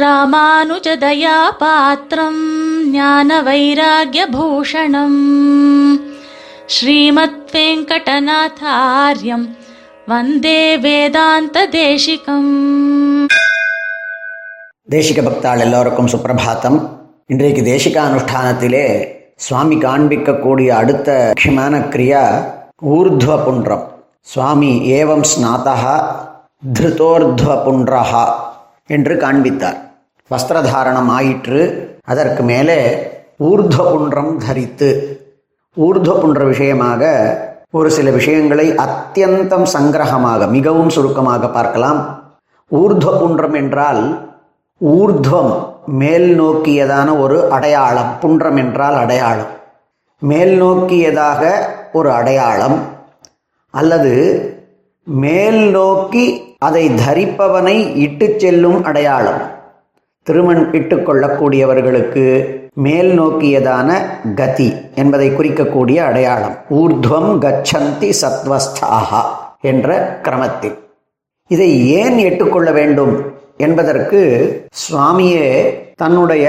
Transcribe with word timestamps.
ராமானுஜதயாபாத்திரம் 0.00 2.40
ஞான 2.90 3.42
வைராகியபூஷணம் 3.42 5.18
ஸ்ரீமத் 6.66 7.50
வெங்கடநாதாரியம் 7.52 9.56
வந்தே 10.06 10.78
வேதாந்த 10.78 11.68
தேசிகம் 11.68 13.26
தேசிக 14.90 14.90
பக்தாள் 14.90 15.58
எல்லோருக்கும் 15.58 16.06
சுப்பிரபாத்தம். 16.06 16.88
இன்றைக்கு 17.26 17.62
தேசிக 17.62 18.08
அனுஷ்டானத்திலே 18.08 19.14
சுவாமி 19.36 19.76
காண்பிக்கக்கூடிய 19.76 20.68
அடுத்த 20.68 21.22
முக்கியமான 21.26 21.78
கிரியா 21.78 22.44
ஊர்துவ 22.90 23.44
புன்றம் 23.44 24.04
சுவாமி 24.20 24.92
ஏவம் 24.92 25.24
ஸ்நாதா 25.32 26.04
திருத்தோர்துவ 26.74 27.66
புன்றஹா 27.66 28.34
என்று 28.86 29.16
காண்பித்தார். 29.16 29.85
வஸ்திரதாரணம் 30.30 31.08
ஆயிற்று 31.08 31.88
அதற்கு 32.04 32.42
மேலே 32.42 33.08
ஊர்துவ 33.44 33.90
புன்றம் 33.90 34.38
தரித்து. 34.38 35.20
ஊர்துவ 35.76 36.20
புன்ற 36.20 36.44
விஷயமாக 36.44 37.02
ஒரு 37.70 37.90
சில 37.90 38.10
விஷயங்களை 38.10 38.70
அத்தியந்தம் 38.70 39.66
சங்கிரகமாக 39.72 40.48
மிகவும் 40.48 40.88
சுருக்கமாக 40.88 41.48
பார்க்கலாம். 41.48 42.22
ஊர்துவ 42.74 43.18
புன்றம் 43.18 43.54
என்றால் 43.54 44.30
ஊர்துவம் 44.86 45.74
மேல் 45.86 46.40
நோக்கியதான 46.40 47.18
ஒரு 47.18 47.50
அடையாளம். 47.50 48.18
புன்றம் 48.20 48.56
என்றால் 48.56 48.94
அடையாளம். 48.94 49.52
மேல் 50.18 50.62
நோக்கியதாக 50.62 51.56
ஒரு 51.92 52.12
அடையாளம். 52.12 52.78
அல்லது 53.70 54.12
மேல் 55.02 55.70
நோக்கி 55.70 56.56
அதை 56.58 56.90
தரிப்பவனை 56.90 57.96
இட்டு 57.96 58.34
செல்லும் 58.38 58.84
அடையாளம். 58.84 59.54
திருமண் 60.28 60.62
இட்டு 60.72 60.96
கொள்ளக்கூடியவர்களுக்கு 60.96 62.24
மேல் 62.84 63.10
நோக்கியதான 63.20 63.90
கதி 64.34 64.68
என்பதை 64.94 65.28
குறிக்கக்கூடிய 65.30 65.96
அடையாளம். 65.96 66.56
ஊர்துவம் 66.70 67.30
கச்சந்தி 67.44 68.10
சத்வஸ்தாகா 68.22 69.20
என்ற 69.60 70.18
கிரமத்தில். 70.22 70.74
இதை 71.46 71.68
ஏன் 72.00 72.18
எட்டுக்கொள்ள 72.18 72.72
வேண்டும் 72.72 73.14
என்பதற்கு 73.56 74.20
சுவாமியே 74.82 75.46
தன்னுடைய 75.96 76.46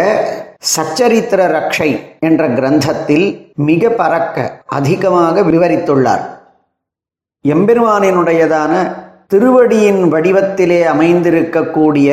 சச்சரித்திர 0.72 1.42
ரக்ஷை 1.58 1.90
என்ற 2.20 2.48
கிரந்தத்தில் 2.48 3.28
மிக 3.70 3.90
பறக்க 3.90 4.48
அதிகமாக 4.66 5.42
விவரித்துள்ளார். 5.42 6.26
எம்பெருமானினுடையதான 7.46 8.74
திருவடியின் 9.28 10.02
வடிவத்திலே 10.14 10.82
அமைந்திருக்கக்கூடிய 10.96 12.10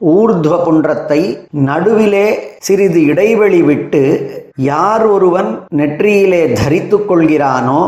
ஊர்துவ 0.00 0.54
புன்றத்தை 0.64 1.20
நடுவிலே 1.64 2.26
சிறிது 2.58 3.00
இடைவெளி 3.06 3.60
விட்டு 3.62 4.02
யார் 4.64 5.04
ஒருவன் 5.06 5.50
நெற்றியிலே 5.76 6.42
தரித்து 6.54 6.98
கொள்கிறானோ 7.00 7.80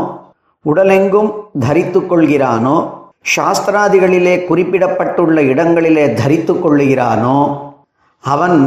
உடலெங்கும் 0.65 1.31
தரித்து 1.59 1.99
கொள்கிறானோ 2.01 2.77
சாஸ்திராதிகளிலே 3.25 4.35
குறிப்பிடப்பட்டுள்ள 4.45 5.37
இடங்களிலே 5.43 6.05
தரித்து 6.13 6.53
கொள்ளுகிறானோ 6.55 7.39
அவன் 8.23 8.59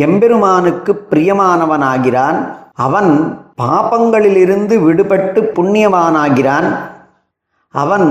எம்பெருமானுக்கு 0.00 0.92
பிரியமானவனாகிறான் 1.10 2.38
அவன் 2.76 3.12
பாபங்களிலிருந்து 3.58 4.74
விடுபட்டு 4.82 5.40
புண்ணியவானாகிறான் 5.54 6.68
அவன் 7.74 8.08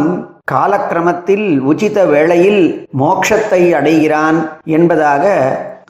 காலக்கிரமத்தில் 0.51 1.59
உச்சித 1.61 2.09
வேளையில் 2.09 2.87
மோட்சத்தை 2.99 3.71
அடைகிறான் 3.71 4.49
என்பதாக 4.63 5.25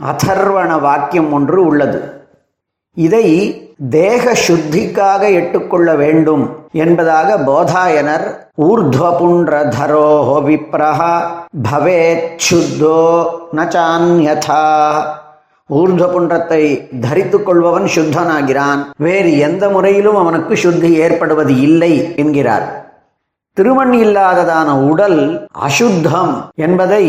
அதர்வண 0.04 0.80
வாக்கியம் 0.80 1.34
ஒன்று 1.34 1.66
உள்ளது. 1.66 2.00
இதை 2.94 3.28
தேக 3.90 4.34
சுத்திக்காக 4.48 5.34
எட்டுக்கொள்ள 5.34 5.96
வேண்டும் 5.96 6.56
என்பதாக 6.72 7.38
போதாயனர் 7.38 8.26
ஊர்துவபுன்றதரோ 8.62 10.10
விப்ரஹ 10.48 11.22
பவேத் 11.72 12.28
சுத்தோ 12.50 13.26
நச்சான்யதா. 13.56 14.64
ஊர்துவபுன்றத்தை 15.70 16.64
தரித்து 17.00 17.44
கொள்பவன் 17.44 17.88
சுத்தனாகிறான். 17.96 18.82
வேறு 18.98 19.38
எந்த 19.38 19.70
முறையிலும் 19.70 20.16
அவனுக்கு 20.16 20.58
சுத்தி 20.58 20.94
ஏற்படுவது 20.94 21.62
இல்லை 21.62 22.16
என்கிறார். 22.16 22.68
திருமண் 23.58 23.94
இல்லாததான 24.06 24.70
உடல் 24.90 25.20
அசுத்தம் 25.68 26.34
என்பதை 26.66 27.06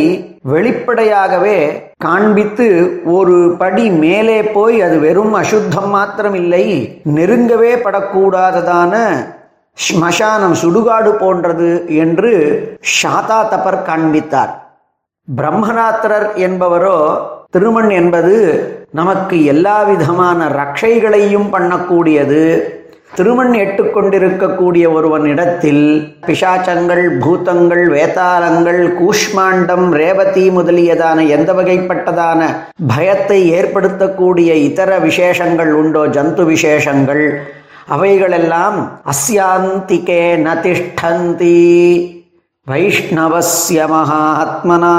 வெளிப்படையாகவே 0.53 1.59
காண்பித்து 1.99 2.69
ஒரு 3.17 3.37
படி 3.59 3.85
மேலே 4.05 4.39
போய் 4.43 4.77
அது 4.83 4.97
வெறும் 4.99 5.35
அசுத்தம் 5.41 5.91
மாத்திரமில்லை 5.95 6.63
நெருங்கவே 7.17 7.73
படக்கூடாததான 7.87 8.95
ஸ்மசானம் 9.79 10.57
சுடுகாடு 10.63 11.11
போன்றது 11.23 11.71
என்று 12.05 12.33
ஷாதா 12.95 13.41
தபர் 13.51 13.81
காண்பித்தார். 13.83 14.55
பிரம்மராத்திரர் 15.29 16.29
என்பவரோ 16.47 16.99
திருமண் 17.51 17.91
என்பது 17.91 18.35
நமக்கு 18.93 19.37
எல்லா 19.45 19.77
விதமான 19.83 20.49
ரக்ஷைகளையும் 20.61 21.49
பண்ணக்கூடியது. 21.53 22.43
திருமண் 23.17 23.53
எட்டுக்கொண்டிருக்கக்கூடிய 23.53 24.85
ஒருவனிடத்தில் 24.97 25.85
பிசாச்சங்கள் 26.27 27.05
பூத்தங்கள் 27.23 27.85
வேதாளங்கள் 27.95 28.81
கூஷ்மாண்டம் 28.99 29.87
ரேவதி 30.01 30.45
முதலியதான 30.51 31.25
எந்த 31.37 31.53
வகைப்பட்டதான 31.53 32.41
பயத்தை 32.93 33.41
ஏற்படுத்தக்கூடிய 33.59 34.51
இதர 34.69 34.99
விசேஷங்கள் 34.99 35.73
உண்டோ 35.73 36.03
ஜந்து 36.17 36.45
விசேஷங்கள் 36.45 37.25
அவைகளெல்லாம் 37.97 38.79
அஸ்யாந்திகே 39.13 40.23
நதிஷ்டந்தி. 40.47 41.59
வைஷ்ணவசிய 42.71 43.81
மகாத்மனா 43.93 44.95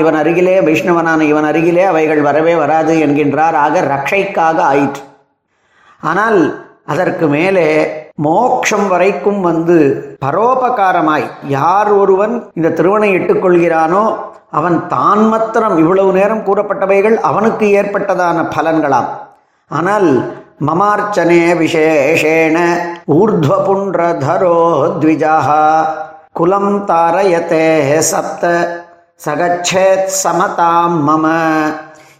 இவன் 0.00 0.14
அருகிலே 0.14 0.56
வைஷ்ணவனான 0.60 1.20
இவன் 1.32 1.44
அருகிலே 1.44 1.82
அவைகள் 1.82 2.22
வரவே 2.28 2.54
வராது 2.54 2.94
என்கின்றார். 3.06 3.56
ஆக 3.64 3.82
ரக்ஷைக்காக 3.92 4.58
ஆயிற்று. 4.72 5.02
ஆனால் 6.10 6.40
அதற்கு 6.90 7.26
மேலே 7.26 7.66
மோக்ஷம் 8.18 8.86
வரைக்கும் 8.88 9.40
வந்து 9.40 9.76
பரோபகாரமாய் 10.24 11.26
யார் 11.48 11.90
ஒருவன் 11.92 12.34
இந்த 12.54 12.68
திருவனை 12.70 13.10
இட்டுக்கொள்கிறானோ 13.14 14.02
அவன் 14.50 14.86
தான் 14.86 15.22
மாத்திரம் 15.28 15.76
இவ்வளவு 15.78 16.12
நேரம் 16.12 16.44
கூறப்பட்டவைகள் 16.44 17.16
அவனுக்கு 17.20 17.66
ஏற்பட்டதான 17.80 18.38
பலன்களாம். 18.56 19.10
ஆனால் 19.70 20.08
மமார்ச்சனே 20.60 21.42
விசேஷேண 21.54 22.56
ஊர்துவபுன்றதரோ 23.14 24.56
த்விஜாஹா 25.00 25.62
குலம் 26.32 26.74
தாரயத்தே 26.86 27.66
சப்த 28.00 28.44
சகச்சேத் 29.20 30.10
சமதாம் 30.22 30.98
மம 31.08 31.26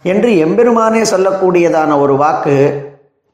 என்று 0.03 0.29
எம்பெருமானே 0.37 1.01
சொல்லக்கூடியதான 1.03 1.99
ஒரு 1.99 2.15
வாக்கு 2.15 2.55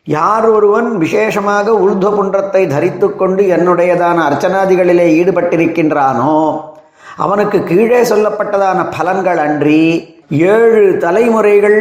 யார் 0.08 0.46
ஒருவன் 0.50 0.90
விசேஷமாக 1.04 1.74
உருத்வ 1.84 2.10
புன்றத்தை 2.18 2.62
தரித்து 2.68 3.08
கொண்டு 3.16 3.44
என்னுடையதான 3.56 4.18
அர்ச்சனாதிகளிலே 4.28 5.08
ஈடுபட்டிருக்கின்றானோ 5.20 6.36
அவனுக்கு 7.18 7.60
கீழே 7.64 8.02
சொல்லப்பட்டதான 8.12 8.80
பலன்கள் 8.98 9.42
அன்றி 9.46 9.82
ஏழு 10.54 10.84
தலைமுறைகள் 11.04 11.80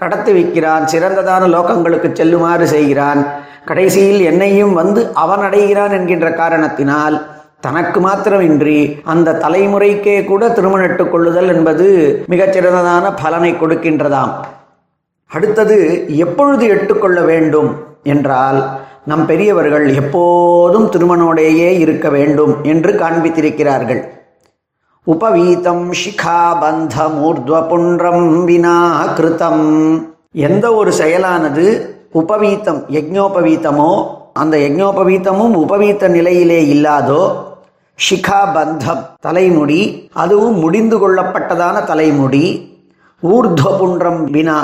கடத்தி 0.00 0.32
வைக்கிறான் 0.32 0.84
சிறந்ததான 0.92 1.42
லோகங்களுக்கு 1.56 2.08
செல்லுமாறு 2.12 2.66
செய்கிறான். 2.74 3.20
கடைசியில் 3.68 4.22
என்னையும் 4.30 4.74
வந்து 4.80 5.00
அவன் 5.24 5.44
அடைகிறான் 5.48 5.94
என்கின்ற 5.98 6.28
காரணத்தினால் 6.40 7.16
தனக்கு 7.60 7.98
மாத்திரமின்றி 8.06 8.80
அந்த 9.12 9.38
தலைமுறைக்கே 9.44 10.16
கூட 10.24 10.48
திருமணிட்டுக் 10.48 11.12
கொள்ளுதல் 11.12 11.52
என்பது 11.54 11.86
மிகச்சிறந்ததான 12.32 13.14
பலனை 13.22 13.52
கொடுக்கின்றதாம். 13.52 14.34
அடுத்தது 15.34 15.76
எப்பொழுது 16.16 16.64
எட்டுக்கொள்ள 16.66 17.20
வேண்டும் 17.20 17.70
என்றால் 18.02 18.58
நம் 19.06 19.26
பெரியவர்கள் 19.26 19.86
எப்போதும் 19.94 20.88
திருமணோடையே 20.88 21.70
இருக்க 21.78 22.08
வேண்டும் 22.08 22.62
என்று 22.62 22.92
காண்பித்திருக்கிறார்கள். 22.92 24.02
உபவீதம் 25.06 25.92
சிகாபந்தம் 25.92 27.16
ஊர்துவபுன்றம் 27.28 28.44
வினா 28.44 28.76
கிருதம் 29.16 29.64
எந்த 30.32 30.74
ஒரு 30.74 30.92
செயலானது 30.92 31.64
உபவீத்தம் 32.14 32.80
யஜ்ஞோபவீத்தமோ 32.90 33.90
அந்த 34.32 34.56
யஜ்ஞோபவீத்தமும் 34.56 35.54
உபவீத்த 35.56 36.08
நிலையிலே 36.08 36.60
இல்லாதோ 36.74 37.22
ஷிகாபந்தம் 37.98 39.02
தலைமுடி 39.20 39.80
அதுவும் 40.12 40.56
முடிந்து 40.58 40.96
கொள்ளப்பட்டதான 40.98 41.84
தலைமுடி 41.84 42.46
ஊர்துவபுன்றம் 43.22 44.22
வினா 44.30 44.58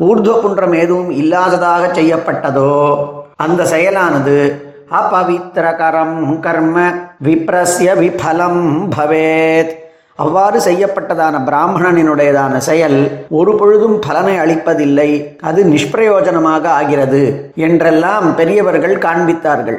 ஊர்துவபுன்றம் 0.00 0.78
எதுவும் 0.78 1.10
இல்லாததாக 1.10 1.84
செய்யப்பட்டதோ? 1.92 2.98
அந்த 3.36 3.62
செயலானது 3.64 4.68
அபவித்திரகரம் 4.90 6.40
கர்ம 6.40 6.88
விப்ரஸ்ய 7.24 7.90
விபலம் 8.02 8.88
பவேத். 8.96 9.78
அவ்வாறு 10.14 10.58
செய்யப்பட்டதான 10.58 11.36
பிராமணனினுடையதான 11.46 12.56
செயல் 12.56 13.26
ஒரு 13.30 13.54
பொழுதும் 13.54 13.98
பலனை 13.98 14.34
அளிப்பதில்லை. 14.36 15.38
அது 15.40 15.64
நிஷ்பிரயோஜனமாக 15.64 16.66
ஆகிறது 16.66 17.52
என்றெல்லாம் 17.54 18.36
பெரியவர்கள் 18.36 18.96
காண்பித்தார்கள். 18.98 19.78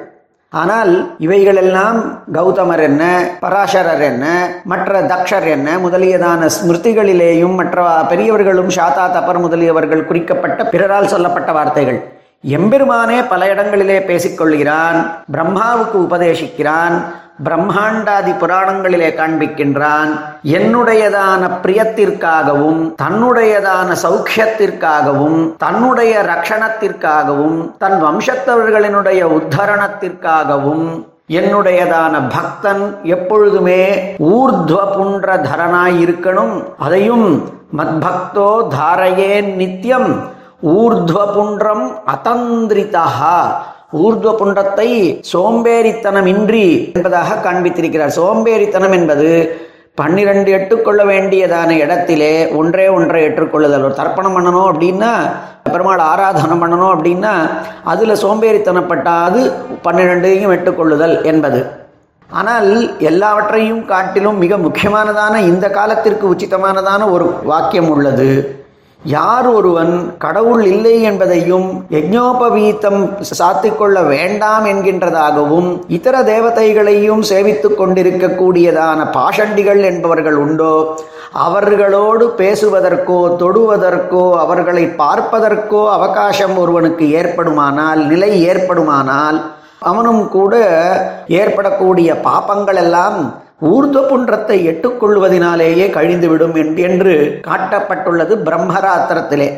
ஆனால் 0.53 1.13
இவைகளெல்லாம் 1.17 1.97
கௌதமர் 2.33 2.79
என்ன 2.79 3.03
பராசரர் 3.39 4.01
என்ன 4.01 4.25
மற்ற 4.63 5.01
தக்ஷர் 5.01 5.47
என்ன 5.47 5.77
முதலியதான 5.77 6.49
ஸ்மிருதிகளிலேயும் 6.55 7.55
மற்ற 7.55 7.85
பெரியவர்களும் 8.09 8.67
ஷாதா 8.67 9.05
தப்பர் 9.13 9.39
முதலியவர்கள் 9.39 10.05
குறிக்கப்பட்ட 10.05 10.63
பிறரால் 10.63 11.07
சொல்லப்பட்ட 11.07 11.51
வார்த்தைகள். 11.51 11.99
எம்பெருமானே 12.43 13.27
பல 13.29 13.47
இடங்களிலே 13.47 13.99
பேசிக்கொள்கிறான் 13.99 14.99
பிரம்மாவுக்கு 15.33 15.97
உபதேசிக்கிறான் 16.07 16.95
பிரம்மாண்டாதி 17.45 18.33
புராணங்களிலே 18.39 19.09
காண்பிக்கின்றான் 19.15 20.11
என்னுடையதான 20.51 21.43
பிரியத்திற்காகவும் 21.63 22.81
தன்னுடையதான 23.01 23.95
சௌக்கியத்திற்காகவும் 24.03 25.39
தன்னுடைய 25.57 26.13
ரக்ஷணத்திற்காகவும் 26.27 27.59
தன் 27.77 27.97
வம்சத்தவர்களினுடைய 28.01 29.21
உத்தரணத்திற்காகவும் 29.37 30.85
என்னுடையதான 31.31 32.13
பக்தன் 32.27 32.83
எப்பொழுதுமே 33.11 33.81
ஊர்துவ 34.31 34.79
புன்ற 34.91 35.35
தரனாய் 35.43 35.97
இருக்கணும் 36.01 36.55
அதையும் 36.77 37.27
மத்பக்தோ 37.77 38.49
தாரையே 38.73 39.33
நித்தியம் 39.53 40.09
ஊர்துவ 40.73 41.19
புன்றம் 41.33 41.85
அதந்திரிதா 42.11 43.05
ஊர்துவ 43.99 44.31
புண்டத்தை 44.41 44.87
சோம்பேறித்தனமின்றி 45.33 46.93
என்பதாக 46.93 47.39
காண்பித்திருக்கிறார். 47.45 48.17
சோம்பேறித்தனம் 48.19 48.91
என்பது 48.91 49.29
பன்னிரண்டு 49.95 50.51
எட்டுக்கொள்ள 50.51 51.03
வேண்டியதான 51.05 51.69
இடத்திலே 51.77 52.47
ஒன்றே 52.49 52.87
ஒன்றை 52.87 53.23
ஏற்றுக்கொள்ளுதல். 53.23 53.83
ஒரு 53.87 53.95
தர்ப்பணம் 53.99 54.35
பண்ணணும் 54.35 54.69
அப்படின்னா 54.71 55.11
பெருமாள் 55.71 56.03
ஆராதனம் 56.11 56.61
பண்ணணும் 56.63 56.93
அப்படின்னா 56.93 57.33
அதில் 57.83 58.21
சோம்பேறித்தனப்பட்டாது 58.23 59.41
பன்னிரெண்டையும் 59.83 60.55
எட்டுக்கொள்ளுதல் 60.57 61.23
என்பது. 61.23 61.61
ஆனால் 62.29 62.97
எல்லாவற்றையும் 62.99 63.85
காட்டிலும் 63.85 64.37
மிக 64.37 64.57
முக்கியமானதான 64.57 65.41
இந்த 65.51 65.69
காலத்திற்கு 65.69 66.25
உச்சிதமானதான 66.33 67.11
ஒரு 67.11 67.33
வாக்கியம் 67.43 67.89
உள்ளது. 67.89 68.60
யார் 69.05 69.47
ஒருவன் 69.47 69.93
கடவுள் 70.17 70.65
இல்லை 70.65 71.01
என்பதையும் 71.01 71.67
யஜ்ஞோபவீத்தம் 71.89 72.99
சாத்திக்கொள்ள 73.31 74.07
வேண்டாம் 74.07 74.65
என்கின்றதாகவும் 74.65 75.69
இதர 75.87 76.23
தேவதைகளையும் 76.23 77.21
சேவித்துக் 77.21 77.77
கொண்டிருக்கக்கூடியதான 77.77 79.09
பாஷண்டிகள் 79.11 79.81
என்பவர்கள் 79.83 80.35
உண்டோ? 80.35 80.75
அவர்களோடு 81.41 82.25
பேசுவதற்கோ 82.37 83.37
தொடுவதற்கோ 83.37 84.23
அவர்களை 84.37 84.85
பார்ப்பதற்கோ 84.95 85.81
அவகாசம் 85.91 86.57
ஒருவனுக்கு 86.57 87.07
ஏற்படுமானால் 87.13 88.07
நிலை 88.07 88.43
ஏற்படுமானால் 88.45 89.39
அவனும் 89.83 90.29
கூட 90.29 90.55
ஏற்படக்கூடிய 91.35 92.19
பாப்பங்கள் 92.21 92.75
எல்லாம் 92.75 93.19
ஊர்த 93.69 93.97
புன்றத்தை 94.01 94.55
எட்டுக்கொள்வதனாலேயே 94.67 95.85
கழிந்துவிடும் 95.95 96.77
என்று 96.87 97.39
காட்டப்பட்டுள்ளது 97.47 98.33
பிரம்மராத்திரத்திலே. 98.47 99.49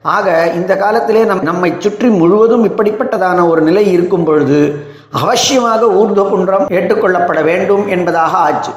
ஆக 0.00 0.50
இந்த 0.54 0.76
காலத்திலே 0.76 1.24
நம் 1.24 1.42
நம்மை 1.42 1.70
சுற்றி 1.78 2.08
முழுவதும் 2.08 2.64
இப்படிப்பட்டதான 2.68 3.48
ஒரு 3.48 3.60
நிலை 3.60 3.92
இருக்கும் 3.92 4.24
பொழுது 4.24 4.60
அவசியமாக 5.22 5.82
ஊர்த 6.00 6.22
புன்றம் 6.22 6.66
ஏற்றுக்கொள்ளப்பட 6.66 7.40
வேண்டும் 7.44 7.88
என்பதாக 7.88 8.36
ஆச்சு. 8.36 8.72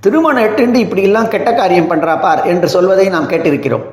திருமணம் 0.00 0.44
எட்டுண்டு 0.44 0.74
இப்படியெல்லாம் 0.74 1.28
கெட்ட 1.28 1.54
காரியம் 1.54 1.90
பண்ணுறா 1.90 2.20
பார் 2.20 2.42
என்று 2.44 2.68
சொல்வதை 2.68 3.08
நாம் 3.08 3.28
கேட்டிருக்கிறோம். 3.28 3.86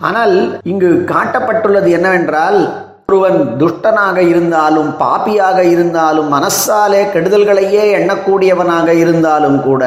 ஆனால் 0.00 0.60
இங்கு 0.62 1.04
காட்டப்பட்டுள்ளது 1.12 1.90
என்னவென்றால் 1.90 2.81
ஒருவன் 3.08 3.40
துஷ்டனாக 3.60 4.18
இருந்தாலும் 4.28 4.90
பாப்பியாக 5.00 5.58
இருந்தாலும் 5.70 6.28
மனசாலே 6.34 7.00
கெடுதல்களையே 7.14 7.84
எண்ணக்கூடியவனாக 7.98 8.88
இருந்தாலும் 9.02 9.58
கூட 9.62 9.82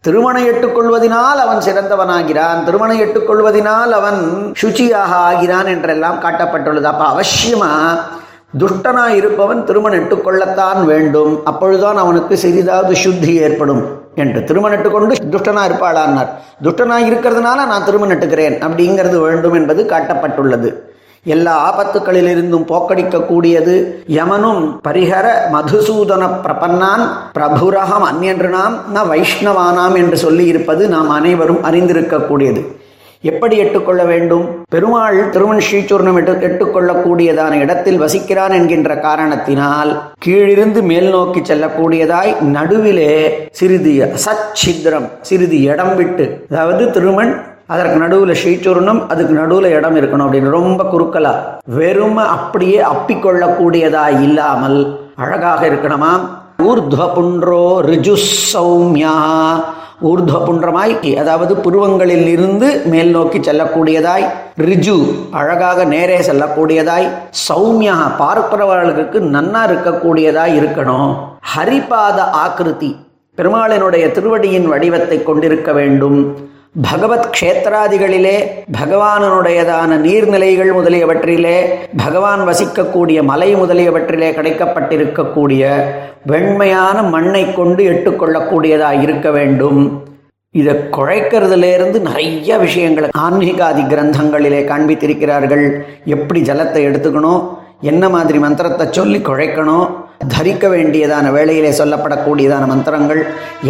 திருமணம் 0.00 0.48
எட்டுக்கொள்வதனால் 0.52 1.40
அவன் 1.44 1.64
சிறந்தவனாகிறான் 1.66 2.60
திருமணம் 2.64 3.00
எட்டுக்கொள்வதனால் 3.04 3.92
அவன் 3.98 4.20
சுச்சியாக 4.62 5.12
ஆகிறான் 5.28 5.70
என்றெல்லாம் 5.74 6.22
காட்டப்பட்டுள்ளது. 6.24 6.88
அப்ப 6.92 7.04
அவசியமா 7.14 7.72
துஷ்டனா 8.62 9.04
இருப்பவன் 9.18 9.64
திருமணம் 9.64 10.00
எட்டுக்கொள்ளத்தான் 10.00 10.80
வேண்டும். 10.84 11.34
அப்பொழுதுதான் 11.50 11.96
அவனுக்கு 11.96 12.34
சிறிதாவது 12.44 12.92
சுத்தி 13.04 13.34
ஏற்படும் 13.34 13.82
என்று. 14.14 14.40
திருமணட்டு 14.44 14.88
கொண்டு 14.90 15.14
துஷ்டனா 15.34 15.64
இருப்பாளான்னார். 15.68 16.32
துஷ்டனா 16.64 16.98
இருக்கிறதுனால 17.10 17.66
நான் 17.72 17.86
திருமணம் 17.90 18.14
எட்டுக்கிறேன் 18.16 18.58
அப்படிங்கிறது 18.68 19.18
வேண்டும் 19.26 19.58
என்பது 19.60 19.84
காட்டப்பட்டுள்ளது. 19.92 20.70
எல்லா 21.26 21.70
ஆபத்துக்களிலிருந்தும் 21.70 22.66
போக்கடிக்கக்கூடியது 22.68 23.74
யமனும் 24.06 24.80
பரிஹர 24.88 25.26
மதுசூதன 25.52 26.28
பிரபன்னான் 26.42 27.04
பிரபுரகம் 27.32 28.06
அந்நியன்றுனாம் 28.08 28.76
ந 28.94 29.06
வைஷ்ணவானாம் 29.08 29.96
என்று 29.96 30.16
சொல்லி 30.16 30.46
இருப்பது 30.46 30.88
நாம் 30.88 31.08
அனைவரும் 31.08 31.62
அறிந்திருக்கக்கூடியது. 31.64 32.62
எப்படி 33.24 33.56
எட்டுக்கொள்ள 33.56 34.04
வேண்டும்? 34.04 34.64
பெருமாள் 34.68 35.30
திருமண் 35.30 35.60
ஸ்ரீசூர்ணம் 35.60 36.16
எட்டு 36.16 36.32
எட்டுக்கொள்ளக்கூடியதான 36.40 37.52
இடத்தில் 37.60 37.98
வசிக்கிறான் 37.98 38.50
என்கின்ற 38.50 38.96
காரணத்தினால் 38.96 39.90
கீழிருந்து 40.18 40.82
மேல் 40.82 41.10
நோக்கி 41.10 41.40
செல்லக்கூடியதாய் 41.40 42.36
நடுவிலே 42.50 43.12
சிறிது 43.52 43.92
சச்சித்திரம் 44.26 45.08
சிறிது 45.20 45.62
இடம் 45.62 45.94
விட்டு 45.94 46.46
அதாவது 46.50 46.90
திருமண் 46.90 47.32
அதற்கு 47.66 47.98
நடுவில் 47.98 48.34
ஸ்ரீசூர்ணம் 48.34 49.08
அதுக்கு 49.08 49.34
நடுவில் 49.34 49.64
இடம் 49.64 49.96
இருக்கணும் 49.96 50.26
அப்படின்னு 50.26 50.50
ரொம்ப 50.50 50.82
குறுக்கலா. 50.84 51.34
வெறுமை 51.64 52.24
அப்படியே 52.24 52.80
அப்பிக்கொள்ளக்கூடியதா 52.80 54.22
இல்லாமல் 54.22 54.96
அழகாக 55.16 55.66
இருக்கணுமா? 55.66 56.12
ஊர்துவ 56.62 57.14
புன்றோ 57.14 57.80
ரிஜு 57.80 58.16
சௌமியா 58.52 59.14
ஊர்துவ 60.02 60.44
புன்றமாய் 60.44 61.14
அதாவது 61.16 61.56
புருவங்களில் 61.56 62.26
இருந்து 62.26 62.82
மேல் 62.84 63.10
நோக்கி 63.10 63.38
செல்லக்கூடியதாய் 63.38 64.24
ரிஜு 64.58 64.96
அழகாக 65.30 65.84
நேரே 65.84 66.18
செல்லக்கூடியதாய் 66.18 67.06
சௌமியா 67.48 67.94
பார்க்கிறவர்களுக்கு 68.18 69.20
நன்னா 69.20 69.64
இருக்கக்கூடியதாய் 69.68 70.54
இருக்கணும். 70.60 71.12
ஹரிபாத 71.54 72.18
ஆக்கிருதி 72.44 72.96
பெருமாளினுடைய 73.38 74.12
திருவடியின் 74.12 74.66
வடிவத்தை 74.66 75.22
கொண்டிருக்க 75.22 75.72
வேண்டும். 75.72 76.50
பகவத் 76.80 77.30
க்ஷேத்திராதிகளிலே 77.40 78.46
பகவானனுடையதான 78.72 79.96
நீர்நிலைகள் 79.96 80.70
முதலியவற்றிலே 80.74 81.64
பகவான் 81.96 82.40
வசிக்கக்கூடிய 82.40 83.22
மலை 83.22 83.54
முதலியவற்றிலே 83.54 84.30
கிடைக்கப்பட்டிருக்கக்கூடிய 84.32 85.84
வெண்மையான 86.26 87.02
மண்ணை 87.02 87.54
கொண்டு 87.54 87.84
எட்டுக்கொள்ளக்கூடியதாக 87.84 89.02
இருக்க 89.02 89.30
வேண்டும். 89.30 90.02
இதை 90.50 90.74
குழைக்கிறதுலேருந்து 90.74 92.00
நிறைய 92.00 92.58
விஷயங்களை 92.58 93.10
ஆன்மீகாதி 93.18 93.82
கிரந்தங்களிலே 93.86 94.64
காண்பித்திருக்கிறார்கள். 94.64 95.80
எப்படி 96.04 96.40
ஜலத்தை 96.40 96.86
எடுத்துக்கணும்? 96.88 97.60
என்ன 97.90 98.04
மாதிரி 98.14 98.38
மந்திரத்தை 98.44 98.84
சொல்லி 98.96 99.18
குழைக்கணும்? 99.28 99.86
தரிக்க 100.34 100.64
வேண்டியதான 100.72 101.26
வேளையிலே 101.36 101.70
சொல்லப்படக்கூடியதான 101.78 102.64
மந்திரங்கள் 102.72 103.20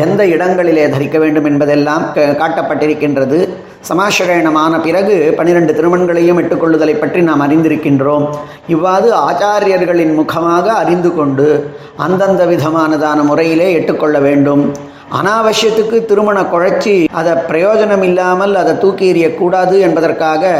எந்த 0.04 0.22
இடங்களிலே 0.34 0.84
தரிக்க 0.94 1.16
வேண்டும் 1.22 1.48
என்பதெல்லாம் 1.50 2.04
காட்டப்பட்டிருக்கின்றது. 2.40 3.38
சமாசிரயணமான 3.90 4.72
பிறகு 4.86 5.14
பனிரெண்டு 5.38 5.72
திருமண்களையும் 5.78 6.40
இட்டுக்கொள்ளுதலை 6.42 6.94
பற்றி 6.98 7.20
நாம் 7.28 7.44
அறிந்திருக்கின்றோம். 7.46 8.26
இவ்வாறு 8.74 9.08
ஆச்சாரியர்களின் 9.28 10.14
முகமாக 10.20 10.66
அறிந்து 10.82 11.12
கொண்டு 11.18 11.48
அந்தந்த 12.06 12.44
விதமானதான 12.52 13.18
முறையிலே 13.30 13.68
எட்டுக்கொள்ள 13.78 14.18
வேண்டும். 14.28 14.64
அனாவசியத்துக்கு 15.18 15.96
திருமண 16.10 16.38
குழைச்சி 16.52 16.94
அதை 17.20 17.32
பிரயோஜனம் 17.48 18.04
இல்லாமல் 18.08 18.54
அதை 18.60 18.72
தூக்கி 18.82 19.04
எறியக்கூடாது 19.12 19.74
என்பதற்காக 19.86 20.52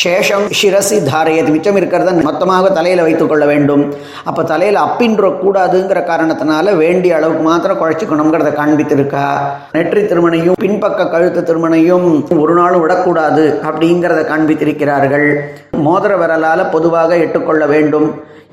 சேஷம் 0.00 0.46
சிரசி 0.60 0.96
தாரையது 1.10 1.50
மிச்சம் 1.54 1.78
இருக்கிறத 1.80 2.14
மொத்தமாக 2.28 2.70
தலையில் 2.78 3.04
வைத்துக்கொள்ள 3.06 3.44
வேண்டும். 3.52 3.84
அப்போ 4.30 4.42
தலையில் 4.52 4.78
அப்பின்ற 4.86 5.30
கூடாதுங்கிற 5.42 6.00
காரணத்தினால 6.10 6.74
வேண்டிய 6.82 7.16
அளவுக்கு 7.18 7.44
மாத்திரம் 7.50 7.80
குழைச்சிக்கணுங்கிறத 7.82 8.52
காண்பித்திருக்கா. 8.60 9.26
நெற்றி 9.76 10.02
திருமணையும் 10.10 10.58
பின்பக்க 10.64 11.08
கழுத்து 11.14 11.42
திருமணையும் 11.50 12.08
ஒரு 12.44 12.56
நாளும் 12.60 12.84
விடக்கூடாது 12.84 13.44
அப்படிங்கிறத 13.68 14.22
காண்பித்திருக்கிறார்கள். 14.32 15.28
மோதிர 15.86 16.12
விரலால் 16.22 16.70
பொதுவாக 16.76 17.16
எட்டுக்கொள்ள 17.26 17.62
வேண்டும். 17.74 18.08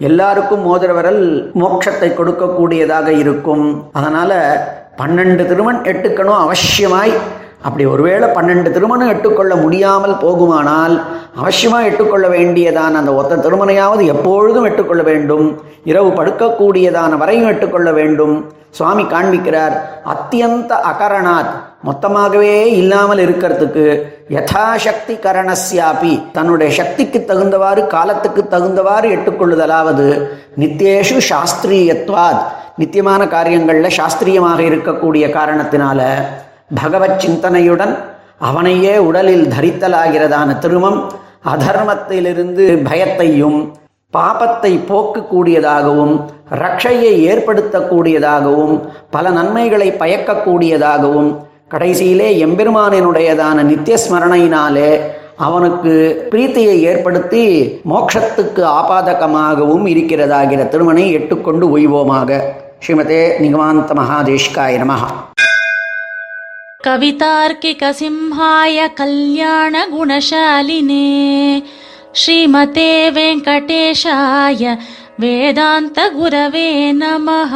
எல்லாருக்கும் 0.09 0.61
மோதிர 0.67 0.91
விரல் 0.97 1.23
மோட்சத்தை 1.61 2.09
கொடுக்கக்கூடியதாக 2.19 3.07
இருக்கும். 3.23 3.65
அதனால் 3.99 4.37
பன்னெண்டு 4.99 5.43
திருமண் 5.45 5.81
எட்டுக்கணும் 5.91 6.41
அவசியமாய். 6.45 7.13
அப்படி 7.61 7.85
ஒருவேளை 7.85 8.29
பன்னெண்டு 8.29 8.69
திருமணம் 8.71 9.09
எட்டுக்கொள்ள 9.09 9.55
முடியாமல் 9.55 10.19
போகுமானால் 10.21 10.95
அவசியமாக 11.41 11.89
எட்டுக்கொள்ள 11.89 12.27
வேண்டியதான 12.27 12.99
அந்த 13.01 13.13
ஒத்த 13.13 13.35
திருமணையாவது 13.35 14.03
எப்பொழுதும் 14.05 14.67
எட்டுக்கொள்ள 14.69 15.03
வேண்டும். 15.03 15.47
இரவு 15.83 16.09
படுக்கக்கூடியதான 16.09 17.17
வரையும் 17.17 17.47
எட்டுக்கொள்ள 17.47 17.91
வேண்டும். 17.91 18.35
சுவாமி 18.71 19.03
காண்பிக்கிறார் 19.03 19.75
அத்தியந்த 20.13 20.71
அகரணாத் 20.91 21.51
மொத்தமாகவே 21.87 22.55
இல்லாமல் 22.81 23.17
இருக்கிறதுக்கு 23.17 23.85
யதாசக்தி 24.29 25.15
கரணஸ்யாபி 25.25 26.13
தன்னுடைய 26.31 26.71
சக்திக்கு 26.73 27.19
தகுந்தவாறு 27.27 27.87
காலத்துக்கு 27.87 28.41
தகுந்தவாறு 28.51 29.07
எட்டுக்கொள்ளுதலாவது 29.15 30.07
நித்தியேஷு 30.59 31.17
சாஸ்திரியத்வாத் 31.29 32.41
நித்தியமான 32.79 33.21
காரியங்களில் 33.27 33.97
சாஸ்திரியமாக 33.97 34.59
இருக்கக்கூடிய 34.61 35.25
காரணத்தினால 35.29 35.99
பகவத் 36.75 37.21
சிந்தனையுடன் 37.21 37.93
அவனையே 38.41 38.93
உடலில் 39.07 39.45
தரித்தலாகிறதான 39.47 40.49
திருமம் 40.59 40.99
அதர்மத்திலிருந்து 41.53 42.65
பயத்தையும் 42.87 43.59
பாபத்தை 44.13 44.71
போக்கக்கூடியதாகவும் 44.89 46.13
ரட்சையை 46.59 47.13
ஏற்படுத்தக்கூடியதாகவும் 47.31 48.75
பல 49.11 49.29
நன்மைகளை 49.29 49.89
பயக்கக்கூடியதாகவும் 49.99 51.29
கடைசியிலே 51.69 52.29
எம்பெருமானினுடையதான 52.39 53.63
நித்திய 53.63 53.97
ஸ்மரணையினாலே 53.97 54.89
அவனுக்கு 55.37 55.91
பிரீத்தியை 56.29 56.77
ஏற்படுத்தி 56.83 57.43
மோட்சத்துக்கு 57.85 58.63
ஆபாதகமாகவும் 58.71 59.85
இருக்கிறதாகிற 59.87 60.63
திருமணை 60.69 61.05
எட்டுக்கொண்டு 61.11 61.67
ஒய்வோமாக 61.71 62.39
ஸ்ரீமதே 62.84 63.22
நிகமாந்த 63.44 63.92
மகாதேஷ்காய 64.00 64.74
நமஹா 64.84 65.10
कवितार्किकसिंहाय 67.54 68.78
कल्याणगुणशालिने 68.98 70.96
श्रीमते 72.22 72.88
वेङ्कटेशाय 73.16 74.62
वेदान्तगुरवे 75.22 76.68
नमः 77.00 77.54